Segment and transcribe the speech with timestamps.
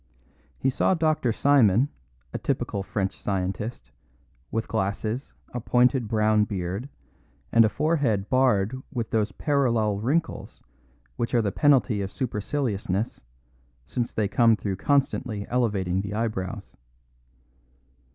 [0.57, 1.31] He saw Dr.
[1.31, 1.87] Simon,
[2.33, 3.91] a typical French scientist,
[4.49, 6.89] with glasses, a pointed brown beard,
[7.51, 10.63] and a forehead barred with those parallel wrinkles
[11.17, 13.21] which are the penalty of superciliousness,
[13.85, 16.75] since they come through constantly elevating the eyebrows.